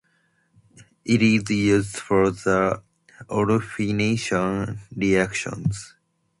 It 1.05 1.21
is 1.21 1.47
used 1.51 1.95
for 1.97 2.31
the 2.31 2.81
"olefination" 3.29 4.79
reactions. 4.97 5.93